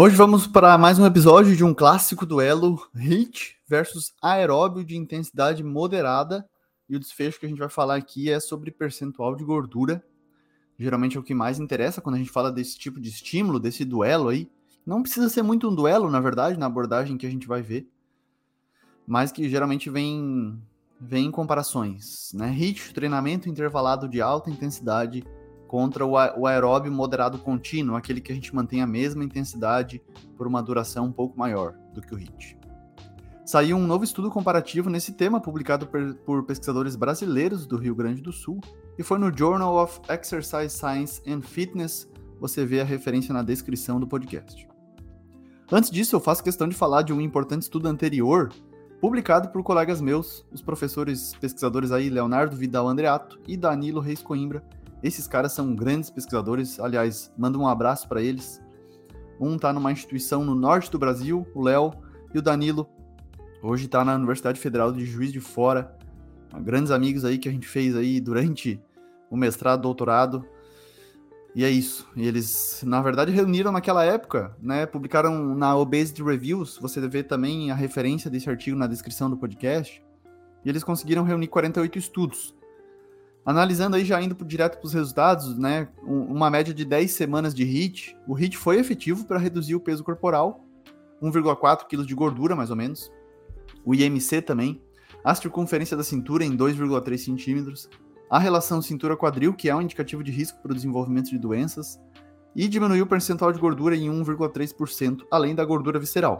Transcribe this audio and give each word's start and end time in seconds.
Hoje 0.00 0.14
vamos 0.14 0.46
para 0.46 0.78
mais 0.78 0.96
um 1.00 1.04
episódio 1.04 1.56
de 1.56 1.64
um 1.64 1.74
clássico 1.74 2.24
duelo 2.24 2.88
HIIT 2.94 3.56
versus 3.66 4.14
aeróbio 4.22 4.84
de 4.84 4.96
intensidade 4.96 5.64
moderada. 5.64 6.48
E 6.88 6.94
o 6.94 7.00
desfecho 7.00 7.40
que 7.40 7.46
a 7.46 7.48
gente 7.48 7.58
vai 7.58 7.68
falar 7.68 7.96
aqui 7.96 8.30
é 8.30 8.38
sobre 8.38 8.70
percentual 8.70 9.34
de 9.34 9.42
gordura. 9.42 10.00
Geralmente 10.78 11.16
é 11.16 11.20
o 11.20 11.22
que 11.24 11.34
mais 11.34 11.58
interessa 11.58 12.00
quando 12.00 12.14
a 12.14 12.18
gente 12.18 12.30
fala 12.30 12.52
desse 12.52 12.78
tipo 12.78 13.00
de 13.00 13.08
estímulo, 13.08 13.58
desse 13.58 13.84
duelo 13.84 14.28
aí. 14.28 14.48
Não 14.86 15.02
precisa 15.02 15.28
ser 15.28 15.42
muito 15.42 15.68
um 15.68 15.74
duelo, 15.74 16.08
na 16.08 16.20
verdade, 16.20 16.56
na 16.56 16.66
abordagem 16.66 17.18
que 17.18 17.26
a 17.26 17.30
gente 17.30 17.48
vai 17.48 17.60
ver. 17.60 17.90
Mas 19.04 19.32
que 19.32 19.48
geralmente 19.48 19.90
vem, 19.90 20.62
vem 21.00 21.26
em 21.26 21.32
comparações. 21.32 22.30
Né? 22.34 22.48
HIIT, 22.52 22.94
treinamento 22.94 23.48
intervalado 23.48 24.08
de 24.08 24.22
alta 24.22 24.48
intensidade 24.48 25.24
contra 25.68 26.04
o 26.04 26.46
aeróbio 26.46 26.90
moderado 26.90 27.38
contínuo, 27.38 27.94
aquele 27.94 28.20
que 28.20 28.32
a 28.32 28.34
gente 28.34 28.54
mantém 28.54 28.82
a 28.82 28.86
mesma 28.86 29.22
intensidade 29.22 30.02
por 30.36 30.46
uma 30.46 30.62
duração 30.62 31.04
um 31.04 31.12
pouco 31.12 31.38
maior 31.38 31.74
do 31.92 32.00
que 32.00 32.14
o 32.14 32.18
HIIT. 32.18 32.58
Saiu 33.44 33.76
um 33.76 33.86
novo 33.86 34.02
estudo 34.02 34.30
comparativo 34.30 34.90
nesse 34.90 35.12
tema, 35.12 35.40
publicado 35.40 35.88
por 36.24 36.42
pesquisadores 36.44 36.96
brasileiros 36.96 37.66
do 37.66 37.76
Rio 37.76 37.94
Grande 37.94 38.20
do 38.20 38.32
Sul, 38.32 38.60
e 38.98 39.02
foi 39.02 39.18
no 39.18 39.34
Journal 39.34 39.76
of 39.76 40.00
Exercise 40.08 40.70
Science 40.70 41.22
and 41.26 41.42
Fitness. 41.42 42.08
Você 42.40 42.64
vê 42.64 42.80
a 42.80 42.84
referência 42.84 43.32
na 43.32 43.42
descrição 43.42 44.00
do 44.00 44.06
podcast. 44.06 44.66
Antes 45.70 45.90
disso, 45.90 46.16
eu 46.16 46.20
faço 46.20 46.42
questão 46.42 46.66
de 46.66 46.74
falar 46.74 47.02
de 47.02 47.12
um 47.12 47.20
importante 47.20 47.62
estudo 47.62 47.88
anterior, 47.88 48.50
publicado 49.00 49.50
por 49.50 49.62
colegas 49.62 50.00
meus, 50.00 50.46
os 50.50 50.62
professores 50.62 51.34
pesquisadores 51.40 51.92
aí 51.92 52.10
Leonardo 52.10 52.56
Vidal 52.56 52.88
Andreato 52.88 53.38
e 53.46 53.56
Danilo 53.56 54.00
Reis 54.00 54.22
Coimbra, 54.22 54.62
esses 55.02 55.26
caras 55.26 55.52
são 55.52 55.74
grandes 55.74 56.10
pesquisadores, 56.10 56.80
aliás, 56.80 57.32
manda 57.36 57.58
um 57.58 57.68
abraço 57.68 58.08
para 58.08 58.22
eles. 58.22 58.60
Um 59.40 59.54
está 59.54 59.72
numa 59.72 59.92
instituição 59.92 60.44
no 60.44 60.54
norte 60.54 60.90
do 60.90 60.98
Brasil, 60.98 61.46
o 61.54 61.62
Léo, 61.62 61.92
e 62.34 62.38
o 62.38 62.42
Danilo 62.42 62.88
hoje 63.62 63.86
está 63.86 64.04
na 64.04 64.14
Universidade 64.14 64.60
Federal 64.60 64.92
de 64.92 65.04
Juiz 65.04 65.32
de 65.32 65.40
Fora. 65.40 65.96
Grandes 66.60 66.90
amigos 66.90 67.24
aí 67.24 67.38
que 67.38 67.48
a 67.48 67.52
gente 67.52 67.66
fez 67.66 67.94
aí 67.94 68.20
durante 68.20 68.80
o 69.30 69.36
mestrado, 69.36 69.82
doutorado. 69.82 70.44
E 71.54 71.64
é 71.64 71.70
isso. 71.70 72.08
E 72.14 72.26
eles, 72.26 72.82
na 72.86 73.00
verdade, 73.00 73.32
reuniram 73.32 73.72
naquela 73.72 74.04
época, 74.04 74.56
né? 74.60 74.86
Publicaram 74.86 75.54
na 75.54 75.76
Obesity 75.76 76.22
Reviews. 76.22 76.78
Você 76.80 77.00
vê 77.08 77.22
também 77.22 77.70
a 77.70 77.74
referência 77.74 78.30
desse 78.30 78.48
artigo 78.48 78.76
na 78.76 78.86
descrição 78.86 79.28
do 79.28 79.36
podcast. 79.36 80.02
E 80.64 80.68
eles 80.68 80.84
conseguiram 80.84 81.24
reunir 81.24 81.48
48 81.48 81.98
estudos 81.98 82.57
Analisando 83.48 83.96
aí, 83.96 84.04
já 84.04 84.20
indo 84.20 84.36
direto 84.44 84.76
para 84.76 84.86
os 84.86 84.92
resultados, 84.92 85.56
né? 85.56 85.88
Uma 86.02 86.50
média 86.50 86.74
de 86.74 86.84
10 86.84 87.10
semanas 87.10 87.54
de 87.54 87.64
HIT, 87.64 88.14
o 88.26 88.34
HIT 88.34 88.58
foi 88.58 88.78
efetivo 88.78 89.24
para 89.24 89.38
reduzir 89.38 89.74
o 89.74 89.80
peso 89.80 90.04
corporal, 90.04 90.66
1,4 91.22 91.86
kg 91.88 92.04
de 92.04 92.14
gordura, 92.14 92.54
mais 92.54 92.68
ou 92.68 92.76
menos. 92.76 93.10
O 93.86 93.94
IMC 93.94 94.42
também. 94.42 94.82
A 95.24 95.34
circunferência 95.34 95.96
da 95.96 96.04
cintura 96.04 96.44
em 96.44 96.54
2,3 96.54 97.16
centímetros. 97.16 97.88
A 98.28 98.38
relação 98.38 98.82
cintura-quadril, 98.82 99.54
que 99.54 99.70
é 99.70 99.74
um 99.74 99.80
indicativo 99.80 100.22
de 100.22 100.30
risco 100.30 100.60
para 100.60 100.72
o 100.72 100.74
desenvolvimento 100.74 101.30
de 101.30 101.38
doenças. 101.38 101.98
E 102.54 102.68
diminuiu 102.68 103.04
o 103.04 103.08
percentual 103.08 103.50
de 103.50 103.58
gordura 103.58 103.96
em 103.96 104.10
1,3%, 104.10 105.22
além 105.30 105.54
da 105.54 105.64
gordura 105.64 105.98
visceral. 105.98 106.38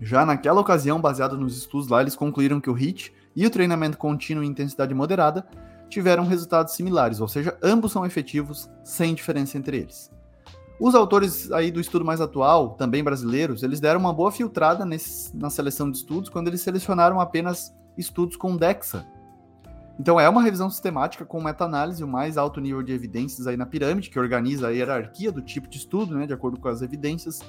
Já 0.00 0.26
naquela 0.26 0.60
ocasião, 0.60 1.00
baseado 1.00 1.38
nos 1.38 1.56
estudos 1.56 1.86
lá, 1.86 2.00
eles 2.00 2.16
concluíram 2.16 2.60
que 2.60 2.68
o 2.68 2.74
HIT 2.74 3.14
e 3.36 3.46
o 3.46 3.50
treinamento 3.50 3.96
contínuo 3.96 4.42
em 4.42 4.48
intensidade 4.48 4.92
moderada 4.92 5.46
tiveram 5.88 6.26
resultados 6.26 6.74
similares, 6.74 7.20
ou 7.20 7.28
seja, 7.28 7.56
ambos 7.62 7.92
são 7.92 8.04
efetivos 8.04 8.68
sem 8.82 9.14
diferença 9.14 9.56
entre 9.56 9.78
eles. 9.78 10.10
Os 10.78 10.94
autores 10.94 11.50
aí 11.52 11.70
do 11.70 11.80
estudo 11.80 12.04
mais 12.04 12.20
atual, 12.20 12.70
também 12.70 13.02
brasileiros, 13.02 13.62
eles 13.62 13.80
deram 13.80 14.00
uma 14.00 14.12
boa 14.12 14.30
filtrada 14.30 14.84
nesse, 14.84 15.34
na 15.34 15.48
seleção 15.48 15.90
de 15.90 15.96
estudos 15.96 16.28
quando 16.28 16.48
eles 16.48 16.60
selecionaram 16.60 17.18
apenas 17.18 17.74
estudos 17.96 18.36
com 18.36 18.56
DEXA. 18.56 19.06
Então 19.98 20.20
é 20.20 20.28
uma 20.28 20.42
revisão 20.42 20.68
sistemática 20.68 21.24
com 21.24 21.42
meta-análise, 21.42 22.04
o 22.04 22.08
mais 22.08 22.36
alto 22.36 22.60
nível 22.60 22.82
de 22.82 22.92
evidências 22.92 23.46
aí 23.46 23.56
na 23.56 23.64
pirâmide, 23.64 24.10
que 24.10 24.18
organiza 24.18 24.68
a 24.68 24.70
hierarquia 24.70 25.32
do 25.32 25.40
tipo 25.40 25.66
de 25.66 25.78
estudo, 25.78 26.14
né, 26.14 26.26
de 26.26 26.34
acordo 26.34 26.60
com 26.60 26.68
as 26.68 26.82
evidências. 26.82 27.40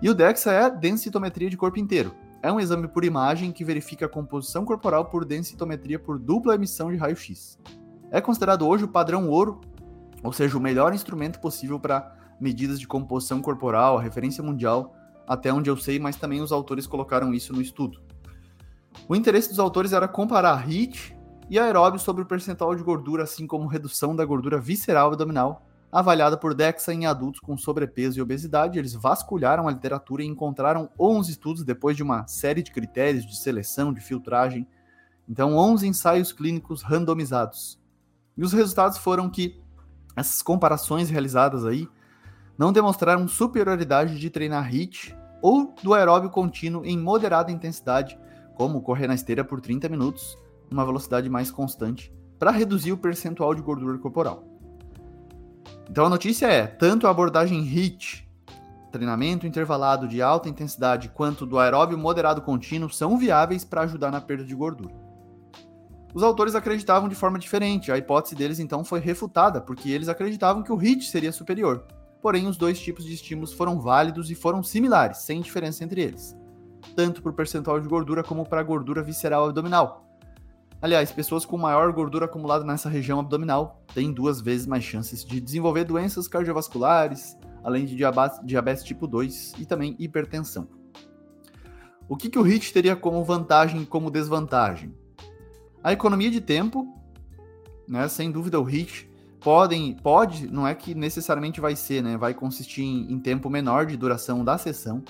E 0.00 0.08
o 0.08 0.14
DEXA 0.14 0.52
é 0.52 0.70
densitometria 0.70 1.50
de 1.50 1.56
corpo 1.56 1.80
inteiro 1.80 2.14
é 2.44 2.52
um 2.52 2.60
exame 2.60 2.86
por 2.86 3.06
imagem 3.06 3.50
que 3.50 3.64
verifica 3.64 4.04
a 4.04 4.08
composição 4.08 4.66
corporal 4.66 5.06
por 5.06 5.24
densitometria 5.24 5.98
por 5.98 6.18
dupla 6.18 6.54
emissão 6.54 6.90
de 6.90 6.96
raio-x. 6.98 7.58
É 8.10 8.20
considerado 8.20 8.68
hoje 8.68 8.84
o 8.84 8.88
padrão 8.88 9.30
ouro, 9.30 9.62
ou 10.22 10.30
seja, 10.30 10.58
o 10.58 10.60
melhor 10.60 10.92
instrumento 10.92 11.40
possível 11.40 11.80
para 11.80 12.14
medidas 12.38 12.78
de 12.78 12.86
composição 12.86 13.40
corporal, 13.40 13.96
a 13.96 14.02
referência 14.02 14.44
mundial, 14.44 14.94
até 15.26 15.50
onde 15.50 15.70
eu 15.70 15.76
sei, 15.78 15.98
mas 15.98 16.16
também 16.16 16.42
os 16.42 16.52
autores 16.52 16.86
colocaram 16.86 17.32
isso 17.32 17.50
no 17.54 17.62
estudo. 17.62 18.02
O 19.08 19.16
interesse 19.16 19.48
dos 19.48 19.58
autores 19.58 19.94
era 19.94 20.06
comparar 20.06 20.68
HIIT 20.68 21.16
e 21.48 21.58
aeróbio 21.58 21.98
sobre 21.98 22.24
o 22.24 22.26
percentual 22.26 22.74
de 22.74 22.82
gordura, 22.82 23.22
assim 23.22 23.46
como 23.46 23.66
redução 23.66 24.14
da 24.14 24.22
gordura 24.22 24.60
visceral 24.60 25.06
abdominal, 25.06 25.63
avaliada 25.94 26.36
por 26.36 26.54
DEXA 26.54 26.92
em 26.92 27.06
adultos 27.06 27.38
com 27.38 27.56
sobrepeso 27.56 28.18
e 28.18 28.22
obesidade. 28.22 28.80
Eles 28.80 28.94
vasculharam 28.94 29.68
a 29.68 29.70
literatura 29.70 30.24
e 30.24 30.26
encontraram 30.26 30.90
11 30.98 31.30
estudos 31.30 31.62
depois 31.62 31.96
de 31.96 32.02
uma 32.02 32.26
série 32.26 32.64
de 32.64 32.72
critérios 32.72 33.24
de 33.24 33.36
seleção, 33.36 33.92
de 33.92 34.00
filtragem. 34.00 34.66
Então, 35.28 35.56
11 35.56 35.86
ensaios 35.86 36.32
clínicos 36.32 36.82
randomizados. 36.82 37.80
E 38.36 38.42
os 38.42 38.52
resultados 38.52 38.98
foram 38.98 39.30
que 39.30 39.62
essas 40.16 40.42
comparações 40.42 41.08
realizadas 41.08 41.64
aí 41.64 41.88
não 42.58 42.72
demonstraram 42.72 43.28
superioridade 43.28 44.18
de 44.18 44.30
treinar 44.30 44.68
HIIT 44.68 45.16
ou 45.40 45.72
do 45.80 45.94
aeróbio 45.94 46.28
contínuo 46.28 46.84
em 46.84 46.98
moderada 46.98 47.52
intensidade, 47.52 48.18
como 48.56 48.82
correr 48.82 49.06
na 49.06 49.14
esteira 49.14 49.44
por 49.44 49.60
30 49.60 49.88
minutos, 49.88 50.36
numa 50.68 50.84
velocidade 50.84 51.30
mais 51.30 51.52
constante, 51.52 52.12
para 52.36 52.50
reduzir 52.50 52.90
o 52.90 52.98
percentual 52.98 53.54
de 53.54 53.62
gordura 53.62 53.96
corporal. 53.98 54.53
Então 55.90 56.06
a 56.06 56.08
notícia 56.08 56.46
é: 56.46 56.66
tanto 56.66 57.06
a 57.06 57.10
abordagem 57.10 57.60
HIIT, 57.60 58.28
treinamento 58.90 59.46
intervalado 59.46 60.06
de 60.06 60.22
alta 60.22 60.48
intensidade, 60.48 61.08
quanto 61.08 61.44
do 61.44 61.58
aeróbio 61.58 61.98
moderado 61.98 62.40
contínuo 62.42 62.90
são 62.90 63.18
viáveis 63.18 63.64
para 63.64 63.82
ajudar 63.82 64.10
na 64.10 64.20
perda 64.20 64.44
de 64.44 64.54
gordura. 64.54 64.94
Os 66.14 66.22
autores 66.22 66.54
acreditavam 66.54 67.08
de 67.08 67.14
forma 67.16 67.40
diferente, 67.40 67.90
a 67.90 67.98
hipótese 67.98 68.36
deles 68.36 68.60
então 68.60 68.84
foi 68.84 69.00
refutada, 69.00 69.60
porque 69.60 69.90
eles 69.90 70.08
acreditavam 70.08 70.62
que 70.62 70.72
o 70.72 70.76
HIIT 70.76 71.06
seria 71.06 71.32
superior. 71.32 71.84
Porém, 72.22 72.46
os 72.46 72.56
dois 72.56 72.78
tipos 72.78 73.04
de 73.04 73.12
estímulos 73.12 73.52
foram 73.52 73.80
válidos 73.80 74.30
e 74.30 74.34
foram 74.34 74.62
similares, 74.62 75.18
sem 75.18 75.40
diferença 75.40 75.82
entre 75.82 76.00
eles, 76.00 76.36
tanto 76.94 77.20
para 77.20 77.30
o 77.30 77.34
percentual 77.34 77.80
de 77.80 77.88
gordura 77.88 78.22
como 78.22 78.48
para 78.48 78.60
a 78.60 78.64
gordura 78.64 79.02
visceral 79.02 79.46
abdominal, 79.46 80.03
Aliás, 80.80 81.10
pessoas 81.10 81.44
com 81.44 81.56
maior 81.56 81.92
gordura 81.92 82.26
acumulada 82.26 82.64
nessa 82.64 82.88
região 82.88 83.18
abdominal 83.18 83.82
têm 83.94 84.12
duas 84.12 84.40
vezes 84.40 84.66
mais 84.66 84.84
chances 84.84 85.24
de 85.24 85.40
desenvolver 85.40 85.84
doenças 85.84 86.28
cardiovasculares, 86.28 87.36
além 87.62 87.86
de 87.86 87.96
diabetes, 87.96 88.84
tipo 88.84 89.06
2 89.06 89.54
e 89.58 89.64
também 89.64 89.96
hipertensão. 89.98 90.68
O 92.06 92.16
que, 92.16 92.28
que 92.28 92.38
o 92.38 92.46
HIIT 92.46 92.72
teria 92.72 92.94
como 92.94 93.24
vantagem 93.24 93.82
e 93.82 93.86
como 93.86 94.10
desvantagem? 94.10 94.94
A 95.82 95.92
economia 95.92 96.30
de 96.30 96.40
tempo, 96.40 96.86
né, 97.88 98.06
sem 98.08 98.30
dúvida 98.30 98.60
o 98.60 98.64
HIIT 98.64 99.10
podem, 99.40 99.94
pode, 99.94 100.46
não 100.46 100.66
é 100.66 100.74
que 100.74 100.94
necessariamente 100.94 101.60
vai 101.60 101.74
ser, 101.76 102.02
né, 102.02 102.16
vai 102.16 102.34
consistir 102.34 102.82
em, 102.82 103.12
em 103.12 103.18
tempo 103.18 103.48
menor 103.48 103.86
de 103.86 103.96
duração 103.96 104.44
da 104.44 104.58
sessão, 104.58 105.02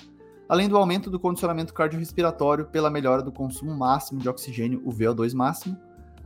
além 0.49 0.69
do 0.69 0.77
aumento 0.77 1.11
do 1.11 1.21
condicionamento 1.21 1.73
cardiorrespiratório 1.73 2.67
pela 2.67 2.91
melhora 2.91 3.23
do 3.23 3.33
consumo 3.33 3.75
máximo 3.75 4.21
de 4.21 4.29
oxigênio, 4.29 4.83
o 4.85 4.91
VO2 4.91 5.35
máximo, 5.35 5.79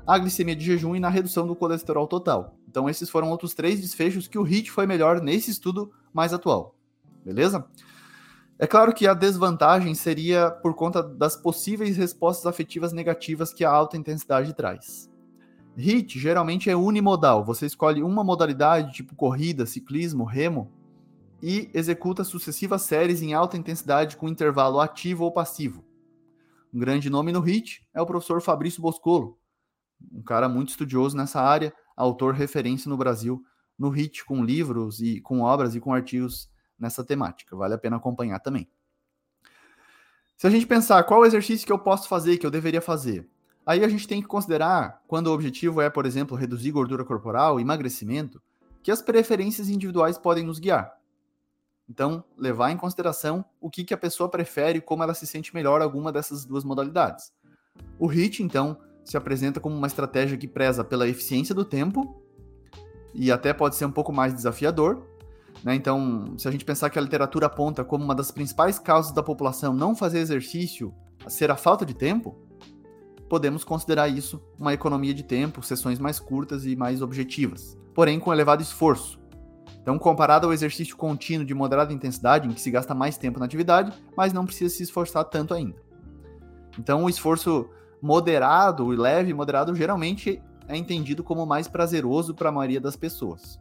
a 0.06 0.19
glicemia 0.19 0.56
de 0.56 0.65
jejum 0.65 0.97
e 0.97 1.00
na 1.00 1.09
redução 1.09 1.47
do 1.47 1.55
colesterol 1.55 2.06
total. 2.06 2.56
Então 2.69 2.88
esses 2.88 3.11
foram 3.11 3.31
outros 3.31 3.55
três 3.55 3.81
desfechos 3.81 4.26
que 4.26 4.38
o 4.38 4.43
HIT 4.43 4.70
foi 4.70 4.87
melhor 4.87 5.20
nesse 5.20 5.50
estudo 5.50 5.93
mais 6.12 6.32
atual. 6.32 6.75
Beleza? 7.25 7.67
É 8.59 8.67
claro 8.67 8.93
que 8.93 9.06
a 9.06 9.15
desvantagem 9.15 9.94
seria 9.94 10.50
por 10.50 10.75
conta 10.75 11.03
das 11.03 11.37
possíveis 11.37 11.97
respostas 11.97 12.47
afetivas 12.47 12.93
negativas 12.93 13.53
que 13.53 13.64
a 13.64 13.71
alta 13.71 13.97
intensidade 13.97 14.53
traz. 14.53 15.09
HIT 15.76 16.19
geralmente 16.19 16.69
é 16.69 16.75
unimodal, 16.75 17.44
você 17.44 17.67
escolhe 17.67 18.03
uma 18.03 18.25
modalidade, 18.25 18.94
tipo 18.94 19.14
corrida, 19.14 19.64
ciclismo, 19.64 20.25
remo, 20.25 20.73
e 21.43 21.70
executa 21.73 22.25
sucessivas 22.25 22.82
séries 22.82 23.23
em 23.23 23.35
alta 23.35 23.56
intensidade 23.56 24.17
com 24.17 24.29
intervalo 24.29 24.81
ativo 24.81 25.25
ou 25.25 25.32
passivo. 25.32 25.85
Um 26.73 26.79
grande 26.79 27.08
nome 27.08 27.32
no 27.32 27.40
HIT 27.40 27.87
é 27.94 28.00
o 28.02 28.06
professor 28.06 28.43
Fabrício 28.43 28.82
Boscolo, 28.82 29.38
um 30.12 30.23
cara 30.23 30.49
muito 30.49 30.70
estudioso 30.70 31.17
nessa 31.17 31.40
área, 31.40 31.73
autor 31.96 32.35
referência 32.35 32.88
no 32.88 32.96
Brasil 32.96 33.43
no 33.79 33.88
HIT, 33.88 34.25
com 34.25 34.44
livros 34.44 35.00
e 35.00 35.20
com 35.20 35.40
obras 35.40 35.75
e 35.75 35.81
com 35.81 35.94
artigos 35.94 36.50
nessa 36.79 37.05
temática. 37.05 37.56
Vale 37.56 37.75
a 37.75 37.79
pena 37.79 37.96
acompanhar 37.96 38.40
também. 38.40 38.69
Se 40.37 40.46
a 40.46 40.50
gente 40.50 40.67
pensar 40.67 41.02
qual 41.05 41.25
exercício 41.25 41.67
que 41.67 41.73
eu 41.73 41.79
posso 41.79 42.08
fazer, 42.08 42.38
que 42.38 42.46
eu 42.46 42.50
deveria 42.50 42.81
fazer, 42.81 43.29
aí 43.64 43.85
a 43.85 43.88
gente 43.88 44.06
tem 44.06 44.20
que 44.20 44.29
considerar, 44.29 45.02
quando 45.06 45.29
o 45.29 45.32
objetivo 45.32 45.81
é, 45.81 45.88
por 45.90 46.06
exemplo, 46.06 46.37
reduzir 46.37 46.70
gordura 46.70 47.05
corporal, 47.05 47.58
emagrecimento, 47.58 48.40
que 48.82 48.90
as 48.90 49.02
preferências 49.02 49.69
individuais 49.69 50.17
podem 50.17 50.44
nos 50.44 50.58
guiar. 50.58 50.98
Então, 51.88 52.23
levar 52.37 52.70
em 52.70 52.76
consideração 52.76 53.44
o 53.61 53.70
que, 53.70 53.82
que 53.82 53.94
a 53.94 53.99
pessoa 53.99 54.29
prefere, 54.29 54.81
como 54.81 55.02
ela 55.02 55.14
se 55.14 55.26
sente 55.26 55.55
melhor 55.55 55.81
alguma 55.81 56.12
dessas 56.12 56.44
duas 56.44 56.62
modalidades. 56.62 57.32
O 57.99 58.06
HIT, 58.06 58.43
então, 58.43 58.76
se 59.05 59.17
apresenta 59.17 59.58
como 59.58 59.75
uma 59.75 59.87
estratégia 59.87 60.37
que 60.37 60.46
preza 60.46 60.85
pela 60.85 61.08
eficiência 61.08 61.55
do 61.55 61.64
tempo 61.64 62.23
e 63.14 63.32
até 63.32 63.55
pode 63.55 63.76
ser 63.76 63.87
um 63.87 63.90
pouco 63.90 64.12
mais 64.12 64.35
desafiador. 64.35 65.02
Né? 65.64 65.75
Então, 65.75 66.35
se 66.37 66.46
a 66.46 66.50
gente 66.50 66.64
pensar 66.64 66.90
que 66.90 66.99
a 66.99 67.02
literatura 67.02 67.46
aponta 67.46 67.82
como 67.82 68.05
uma 68.05 68.14
das 68.14 68.31
principais 68.31 68.79
causas 68.79 69.12
da 69.12 69.23
população 69.23 69.73
não 69.73 69.96
fazer 69.96 70.19
exercício 70.19 70.94
a 71.25 71.31
ser 71.31 71.50
a 71.50 71.56
falta 71.56 71.87
de 71.87 71.94
tempo, 71.94 72.37
podemos 73.29 73.64
considerar 73.64 74.08
isso 74.08 74.43
uma 74.58 74.75
economia 74.75 75.14
de 75.14 75.23
tempo, 75.23 75.62
sessões 75.62 75.99
mais 75.99 76.20
curtas 76.20 76.67
e 76.67 76.76
mais 76.76 77.00
objetivas, 77.02 77.79
porém 77.94 78.20
com 78.20 78.32
elevado 78.32 78.62
esforço. 78.62 79.18
Então, 79.88 79.99
comparado 79.99 80.46
ao 80.46 80.52
exercício 80.52 80.94
contínuo 80.94 81.46
de 81.46 81.55
moderada 81.55 81.94
intensidade, 81.94 82.46
em 82.46 82.52
que 82.52 82.61
se 82.61 82.70
gasta 82.70 82.94
mais 82.94 83.17
tempo 83.17 83.38
na 83.38 83.46
atividade, 83.46 83.90
mas 84.14 84.35
não 84.35 84.44
precisa 84.44 84.69
se 84.69 84.82
esforçar 84.82 85.25
tanto 85.25 85.55
ainda. 85.55 85.76
Então, 86.79 87.05
o 87.05 87.08
esforço 87.08 87.70
moderado, 88.02 88.87
leve 88.88 89.32
moderado, 89.32 89.75
geralmente 89.75 90.43
é 90.69 90.76
entendido 90.76 91.25
como 91.25 91.46
mais 91.46 91.69
prazeroso 91.69 92.35
para 92.35 92.50
a 92.50 92.52
maioria 92.52 92.82
das 92.82 92.96
pessoas. 92.96 93.58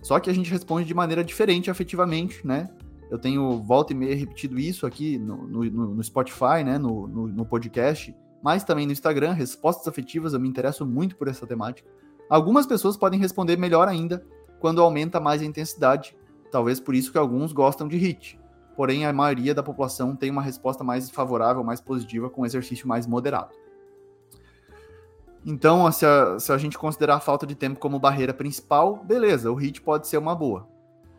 Só 0.00 0.18
que 0.18 0.30
a 0.30 0.32
gente 0.32 0.50
responde 0.50 0.86
de 0.86 0.94
maneira 0.94 1.22
diferente 1.22 1.70
afetivamente, 1.70 2.46
né? 2.46 2.70
Eu 3.10 3.18
tenho 3.18 3.62
volta 3.62 3.92
e 3.92 3.96
meia 3.96 4.16
repetido 4.16 4.58
isso 4.58 4.86
aqui 4.86 5.18
no, 5.18 5.46
no, 5.46 5.64
no 5.96 6.02
Spotify, 6.02 6.64
né? 6.64 6.78
No, 6.78 7.06
no, 7.06 7.26
no, 7.26 7.44
podcast, 7.44 8.16
mas 8.42 8.64
também 8.64 8.86
no 8.86 8.92
Instagram, 8.92 9.34
respostas 9.34 9.86
afetivas, 9.86 10.32
eu 10.32 10.40
me 10.40 10.48
interesso 10.48 10.86
muito 10.86 11.14
por 11.14 11.28
essa 11.28 11.46
temática. 11.46 11.86
Algumas 12.30 12.64
pessoas 12.64 12.96
podem 12.96 13.20
responder 13.20 13.58
melhor 13.58 13.86
ainda 13.86 14.24
quando 14.58 14.80
aumenta 14.80 15.20
mais 15.20 15.42
a 15.42 15.44
intensidade, 15.44 16.16
talvez 16.50 16.80
por 16.80 16.94
isso 16.94 17.12
que 17.12 17.18
alguns 17.18 17.52
gostam 17.52 17.88
de 17.88 17.96
HIT 17.96 18.38
porém 18.76 19.06
a 19.06 19.12
maioria 19.12 19.54
da 19.54 19.62
população 19.62 20.14
tem 20.14 20.30
uma 20.30 20.42
resposta 20.42 20.84
mais 20.84 21.10
favorável, 21.10 21.64
mais 21.64 21.80
positiva, 21.80 22.28
com 22.28 22.44
exercício 22.44 22.86
mais 22.86 23.06
moderado. 23.06 23.54
Então, 25.44 25.90
se 25.90 26.04
a, 26.04 26.38
se 26.38 26.52
a 26.52 26.58
gente 26.58 26.76
considerar 26.76 27.16
a 27.16 27.20
falta 27.20 27.46
de 27.46 27.54
tempo 27.54 27.80
como 27.80 27.98
barreira 27.98 28.34
principal, 28.34 29.02
beleza, 29.02 29.50
o 29.50 29.54
HIT 29.54 29.80
pode 29.80 30.06
ser 30.06 30.18
uma 30.18 30.34
boa. 30.34 30.68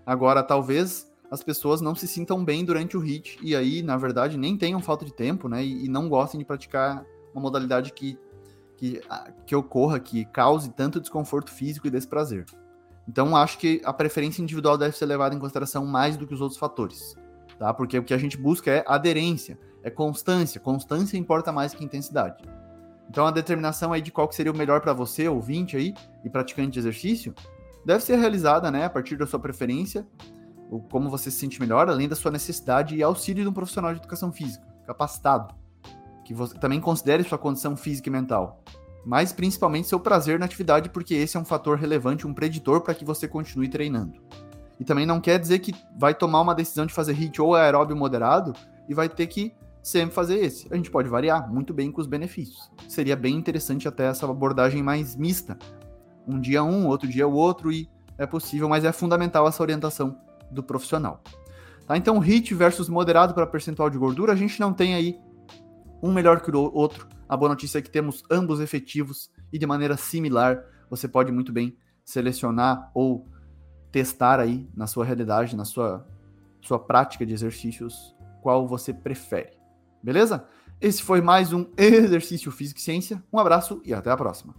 Agora, 0.05 0.43
talvez 0.43 1.11
as 1.31 1.43
pessoas 1.43 1.81
não 1.81 1.95
se 1.95 2.07
sintam 2.07 2.43
bem 2.43 2.63
durante 2.63 2.95
o 2.95 2.99
HIT 2.99 3.39
e 3.41 3.55
aí, 3.55 3.81
na 3.81 3.97
verdade, 3.97 4.37
nem 4.37 4.55
tenham 4.55 4.81
falta 4.81 5.03
de 5.03 5.13
tempo, 5.13 5.49
né? 5.49 5.63
E, 5.63 5.85
e 5.85 5.89
não 5.89 6.07
gostem 6.07 6.37
de 6.37 6.45
praticar 6.45 7.05
uma 7.33 7.41
modalidade 7.41 7.91
que, 7.93 8.17
que, 8.75 9.01
que 9.45 9.55
ocorra, 9.55 9.99
que 9.99 10.25
cause 10.25 10.69
tanto 10.71 10.99
desconforto 10.99 11.49
físico 11.49 11.87
e 11.87 11.89
desprazer. 11.89 12.45
Então, 13.07 13.35
acho 13.35 13.57
que 13.57 13.81
a 13.85 13.93
preferência 13.93 14.41
individual 14.41 14.77
deve 14.77 14.97
ser 14.97 15.05
levada 15.05 15.33
em 15.33 15.39
consideração 15.39 15.85
mais 15.85 16.17
do 16.17 16.27
que 16.27 16.33
os 16.33 16.41
outros 16.41 16.59
fatores 16.59 17.15
tá? 17.57 17.73
Porque 17.73 17.97
o 17.97 18.03
que 18.03 18.13
a 18.13 18.17
gente 18.17 18.37
busca 18.37 18.71
é 18.71 18.83
aderência, 18.87 19.59
é 19.83 19.89
constância. 19.89 20.59
Constância 20.59 21.17
importa 21.17 21.51
mais 21.51 21.73
que 21.73 21.83
intensidade. 21.83 22.43
Então 23.09 23.25
a 23.25 23.31
determinação 23.31 23.93
aí 23.93 24.01
de 24.01 24.11
qual 24.11 24.31
seria 24.31 24.51
o 24.51 24.57
melhor 24.57 24.81
para 24.81 24.93
você, 24.93 25.27
ouvinte 25.27 25.75
aí 25.77 25.93
e 26.23 26.29
praticante 26.29 26.71
de 26.71 26.79
exercício, 26.79 27.33
deve 27.85 28.03
ser 28.03 28.17
realizada, 28.17 28.69
né, 28.69 28.85
a 28.85 28.89
partir 28.89 29.15
da 29.15 29.25
sua 29.25 29.39
preferência, 29.39 30.05
o 30.69 30.79
como 30.79 31.09
você 31.09 31.31
se 31.31 31.37
sente 31.37 31.59
melhor, 31.59 31.89
além 31.89 32.09
da 32.09 32.15
sua 32.15 32.31
necessidade 32.31 32.95
e 32.95 33.01
auxílio 33.01 33.43
de 33.43 33.49
um 33.49 33.53
profissional 33.53 33.93
de 33.93 33.99
educação 33.99 34.31
física, 34.31 34.67
capacitado, 34.85 35.55
que 36.25 36.33
você 36.33 36.57
também 36.59 36.81
considere 36.81 37.23
sua 37.23 37.37
condição 37.37 37.77
física 37.77 38.09
e 38.09 38.11
mental, 38.11 38.61
mas 39.05 39.31
principalmente 39.31 39.87
seu 39.87 39.99
prazer 39.99 40.39
na 40.39 40.45
atividade, 40.45 40.89
porque 40.89 41.13
esse 41.13 41.37
é 41.37 41.39
um 41.39 41.45
fator 41.45 41.77
relevante, 41.77 42.27
um 42.27 42.33
preditor 42.33 42.81
para 42.81 42.93
que 42.93 43.05
você 43.05 43.27
continue 43.27 43.69
treinando. 43.69 44.21
E 44.79 44.85
também 44.85 45.05
não 45.05 45.19
quer 45.19 45.39
dizer 45.39 45.59
que 45.59 45.73
vai 45.97 46.13
tomar 46.13 46.41
uma 46.41 46.53
decisão 46.53 46.85
de 46.85 46.93
fazer 46.93 47.13
HIIT 47.13 47.41
ou 47.41 47.55
aeróbio 47.55 47.95
moderado 47.95 48.53
e 48.87 48.93
vai 48.93 49.09
ter 49.09 49.27
que 49.27 49.53
sempre 49.81 50.13
fazer 50.13 50.37
esse. 50.37 50.67
A 50.71 50.75
gente 50.75 50.91
pode 50.91 51.09
variar 51.09 51.51
muito 51.51 51.73
bem 51.73 51.91
com 51.91 52.01
os 52.01 52.07
benefícios. 52.07 52.69
Seria 52.87 53.15
bem 53.15 53.35
interessante 53.35 53.87
até 53.87 54.05
essa 54.05 54.29
abordagem 54.29 54.83
mais 54.83 55.15
mista. 55.15 55.57
Um 56.27 56.39
dia 56.39 56.63
um, 56.63 56.87
outro 56.87 57.07
dia 57.07 57.27
o 57.27 57.33
outro, 57.33 57.71
e 57.71 57.89
é 58.17 58.25
possível, 58.25 58.67
mas 58.67 58.83
é 58.83 58.91
fundamental 58.91 59.47
essa 59.47 59.63
orientação 59.63 60.17
do 60.51 60.61
profissional. 60.61 61.21
Tá? 61.87 61.95
Então, 61.95 62.19
HIIT 62.19 62.53
versus 62.53 62.89
moderado 62.89 63.33
para 63.33 63.47
percentual 63.47 63.89
de 63.89 63.97
gordura, 63.97 64.33
a 64.33 64.35
gente 64.35 64.59
não 64.59 64.73
tem 64.73 64.93
aí 64.93 65.19
um 66.03 66.11
melhor 66.11 66.41
que 66.41 66.51
o 66.51 66.71
outro. 66.75 67.07
A 67.29 67.35
boa 67.35 67.49
notícia 67.49 67.79
é 67.79 67.81
que 67.81 67.89
temos 67.89 68.23
ambos 68.31 68.59
efetivos 68.59 69.29
e 69.51 69.57
de 69.57 69.65
maneira 69.65 69.97
similar. 69.97 70.63
Você 70.89 71.07
pode 71.07 71.31
muito 71.31 71.51
bem 71.51 71.77
selecionar 72.05 72.89
ou 72.93 73.27
testar 73.91 74.39
aí 74.39 74.69
na 74.75 74.87
sua 74.87 75.03
realidade, 75.03 75.55
na 75.55 75.65
sua, 75.65 76.07
sua 76.61 76.79
prática 76.79 77.25
de 77.25 77.33
exercícios, 77.33 78.15
qual 78.41 78.67
você 78.67 78.93
prefere. 78.93 79.57
Beleza? 80.01 80.45
Esse 80.79 81.03
foi 81.03 81.19
mais 81.19 81.51
um 81.51 81.65
Exercício 81.77 82.51
Físico 82.51 82.79
e 82.79 82.83
Ciência. 82.83 83.21
Um 83.31 83.39
abraço 83.39 83.81
e 83.83 83.93
até 83.93 84.09
a 84.09 84.17
próxima. 84.17 84.55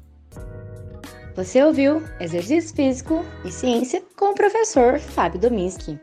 Você 1.36 1.62
ouviu 1.62 2.02
Exercício 2.20 2.74
Físico 2.74 3.24
e 3.44 3.50
Ciência 3.50 4.02
com 4.16 4.32
o 4.32 4.34
professor 4.34 4.98
Fábio 4.98 5.40
Dominski. 5.40 5.98